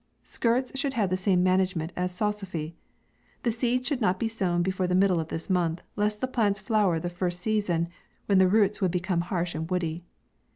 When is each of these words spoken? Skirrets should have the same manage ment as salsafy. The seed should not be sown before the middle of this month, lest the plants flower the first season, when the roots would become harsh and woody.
Skirrets 0.23 0.71
should 0.73 0.93
have 0.93 1.11
the 1.11 1.15
same 1.15 1.43
manage 1.43 1.75
ment 1.75 1.93
as 1.95 2.11
salsafy. 2.11 2.73
The 3.43 3.51
seed 3.51 3.85
should 3.85 4.01
not 4.01 4.19
be 4.19 4.27
sown 4.27 4.63
before 4.63 4.87
the 4.87 4.95
middle 4.95 5.19
of 5.19 5.27
this 5.27 5.47
month, 5.47 5.83
lest 5.95 6.21
the 6.21 6.27
plants 6.27 6.59
flower 6.59 6.99
the 6.99 7.07
first 7.07 7.39
season, 7.39 7.87
when 8.25 8.39
the 8.39 8.47
roots 8.49 8.81
would 8.81 8.89
become 8.89 9.21
harsh 9.21 9.53
and 9.53 9.69
woody. 9.69 10.01